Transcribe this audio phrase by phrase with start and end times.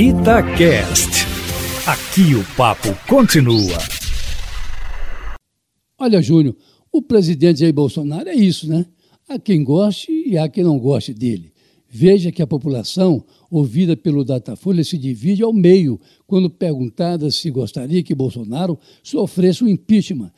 [0.00, 1.26] Itacast.
[1.84, 3.76] Aqui o papo continua.
[5.98, 6.54] Olha, Júnior,
[6.92, 8.86] o presidente Jair Bolsonaro é isso, né?
[9.28, 11.52] Há quem goste e há quem não goste dele.
[11.90, 18.00] Veja que a população, ouvida pelo Datafolha, se divide ao meio quando perguntada se gostaria
[18.00, 20.30] que Bolsonaro sofresse um impeachment.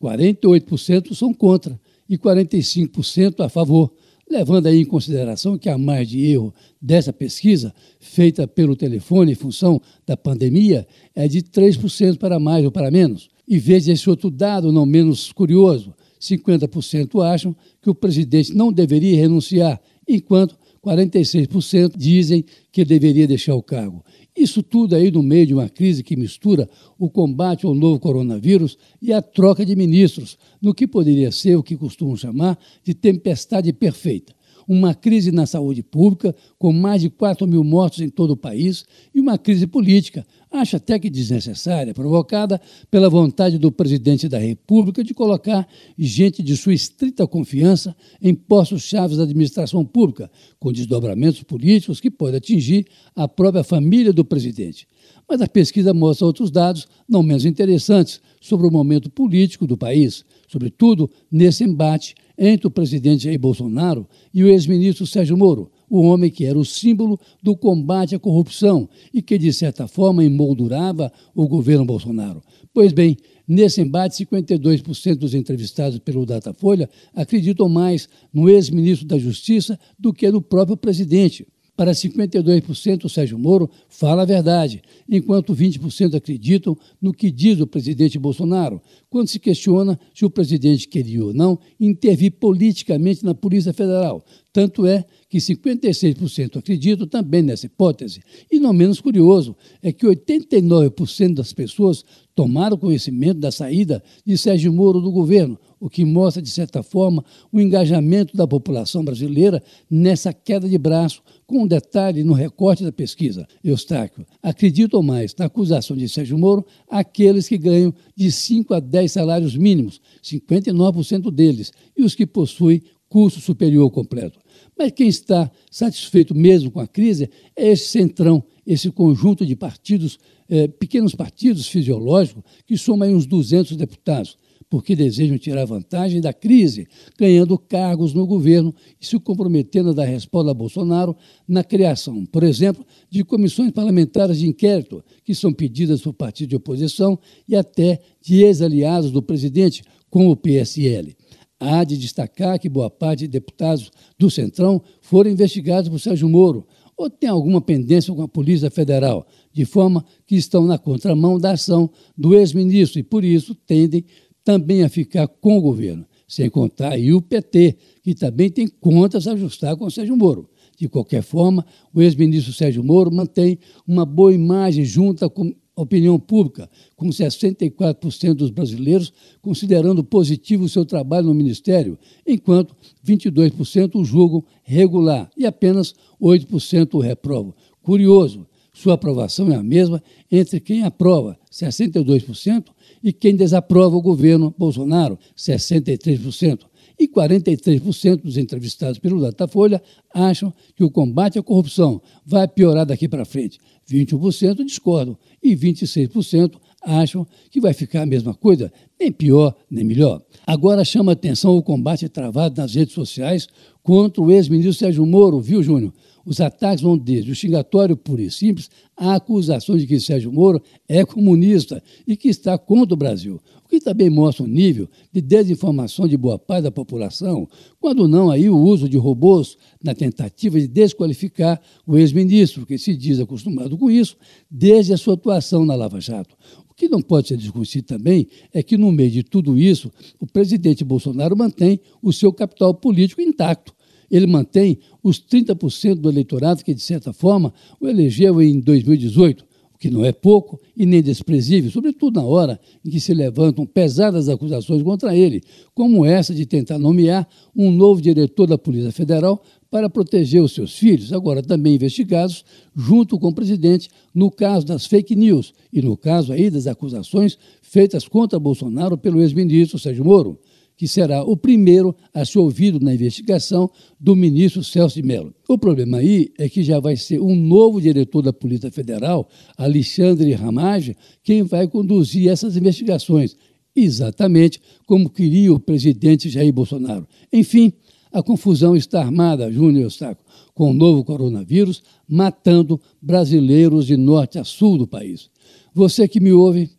[0.00, 3.92] 48% são contra e 45% a favor
[4.30, 9.34] levando aí em consideração que a margem de erro dessa pesquisa, feita pelo telefone em
[9.34, 13.28] função da pandemia, é de 3% para mais ou para menos.
[13.46, 19.16] E veja esse outro dado não menos curioso: 50% acham que o presidente não deveria
[19.16, 24.04] renunciar, enquanto 46% dizem que deveria deixar o cargo.
[24.40, 26.66] Isso tudo aí no meio de uma crise que mistura
[26.98, 31.62] o combate ao novo coronavírus e a troca de ministros, no que poderia ser o
[31.62, 34.39] que costumam chamar de tempestade perfeita
[34.72, 38.84] uma crise na saúde pública, com mais de 4 mil mortos em todo o país,
[39.12, 45.02] e uma crise política, acho até que desnecessária, provocada pela vontade do presidente da República
[45.02, 45.66] de colocar
[45.98, 52.08] gente de sua estrita confiança em postos chaves da administração pública, com desdobramentos políticos que
[52.08, 54.86] podem atingir a própria família do presidente.
[55.28, 60.24] Mas a pesquisa mostra outros dados não menos interessantes sobre o momento político do país,
[60.46, 66.30] sobretudo nesse embate entre o presidente Jair Bolsonaro e o ex-ministro Sérgio Moro, o homem
[66.30, 71.46] que era o símbolo do combate à corrupção e que, de certa forma, emoldurava o
[71.46, 72.42] governo Bolsonaro.
[72.72, 79.78] Pois bem, nesse embate, 52% dos entrevistados pelo Datafolha acreditam mais no ex-ministro da Justiça
[79.98, 81.46] do que no próprio presidente.
[81.80, 87.66] Para 52%, o Sérgio Moro fala a verdade, enquanto 20% acreditam no que diz o
[87.66, 93.72] presidente Bolsonaro, quando se questiona se o presidente queria ou não intervir politicamente na Polícia
[93.72, 94.22] Federal.
[94.52, 98.20] Tanto é que 56% acreditam também nessa hipótese.
[98.50, 104.72] E não menos curioso é que 89% das pessoas tomaram conhecimento da saída de Sérgio
[104.72, 110.32] Moro do governo, o que mostra, de certa forma, o engajamento da população brasileira nessa
[110.32, 113.46] queda de braço, com um detalhe no recorte da pesquisa.
[113.62, 119.12] Eustáquio, acreditam mais na acusação de Sérgio Moro aqueles que ganham de 5 a 10
[119.12, 124.38] salários mínimos, 59% deles, e os que possuem curso superior completo.
[124.78, 130.18] Mas quem está satisfeito mesmo com a crise é esse centrão, esse conjunto de partidos,
[130.48, 134.38] eh, pequenos partidos fisiológicos, que somam uns 200 deputados,
[134.70, 136.86] porque desejam tirar vantagem da crise,
[137.18, 141.16] ganhando cargos no governo e se comprometendo a dar resposta a Bolsonaro
[141.48, 146.56] na criação, por exemplo, de comissões parlamentares de inquérito, que são pedidas por partidos de
[146.56, 147.18] oposição
[147.48, 151.16] e até de ex-aliados do presidente, como o PSL.
[151.60, 156.66] Há de destacar que boa parte de deputados do Centrão foram investigados por Sérgio Moro
[156.96, 161.52] ou têm alguma pendência com a Polícia Federal, de forma que estão na contramão da
[161.52, 164.04] ação do ex-ministro e, por isso, tendem
[164.44, 166.06] também a ficar com o governo.
[166.26, 170.48] Sem contar aí o PT, que também tem contas a ajustar com o Sérgio Moro.
[170.78, 175.30] De qualquer forma, o ex-ministro Sérgio Moro mantém uma boa imagem junto à
[175.74, 182.76] opinião pública, com 64% dos brasileiros considerando positivo o seu trabalho no Ministério, enquanto
[183.06, 187.54] 22% o julgam regular e apenas 8% o reprovam.
[187.82, 192.66] Curioso, sua aprovação é a mesma entre quem aprova, 62%,
[193.02, 196.69] e quem desaprova o governo Bolsonaro, 63%
[197.00, 203.08] e 43% dos entrevistados pelo Datafolha acham que o combate à corrupção vai piorar daqui
[203.08, 203.58] para frente.
[203.90, 210.22] 21% discordam e 26% acham que vai ficar a mesma coisa, nem pior nem melhor.
[210.46, 213.48] Agora chama atenção o combate travado nas redes sociais
[213.82, 215.94] contra o ex-ministro Sérgio Moro, viu, Júnior?
[216.24, 220.62] Os ataques vão desde o xingatório puro e simples à acusação de que Sérgio Moro
[220.88, 226.08] é comunista e que está contra o Brasil que também mostra um nível de desinformação
[226.08, 227.48] de boa parte da população,
[227.78, 232.96] quando não aí o uso de robôs na tentativa de desqualificar o ex-ministro, que se
[232.96, 234.16] diz acostumado com isso
[234.50, 236.36] desde a sua atuação na Lava Jato.
[236.68, 240.26] O que não pode ser discutido também é que, no meio de tudo isso, o
[240.26, 243.72] presidente Bolsonaro mantém o seu capital político intacto.
[244.10, 249.90] Ele mantém os 30% do eleitorado que, de certa forma, o elegeu em 2018 que
[249.90, 254.82] não é pouco e nem desprezível, sobretudo na hora em que se levantam pesadas acusações
[254.82, 255.42] contra ele,
[255.74, 257.26] como essa de tentar nomear
[257.56, 262.44] um novo diretor da Polícia Federal para proteger os seus filhos, agora também investigados,
[262.76, 267.38] junto com o presidente, no caso das fake news e no caso aí das acusações
[267.62, 270.38] feitas contra Bolsonaro pelo ex-ministro Sérgio Moro
[270.80, 275.34] que será o primeiro a ser ouvido na investigação do ministro Celso de Mello.
[275.46, 279.28] O problema aí é que já vai ser um novo diretor da Polícia Federal,
[279.58, 283.36] Alexandre Ramage, quem vai conduzir essas investigações,
[283.76, 287.06] exatamente como queria o presidente Jair Bolsonaro.
[287.30, 287.74] Enfim,
[288.10, 290.24] a confusão está armada, Júnior Eustáquio,
[290.54, 295.28] com o novo coronavírus, matando brasileiros de norte a sul do país.
[295.74, 296.70] Você que me ouve,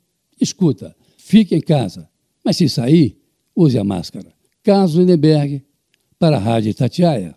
[0.41, 2.09] escuta, fique em casa,
[2.43, 3.20] mas se sair,
[3.55, 4.33] use a máscara.
[4.63, 5.63] Carlos Lindenberg,
[6.19, 7.35] para a Rádio Itatiaia.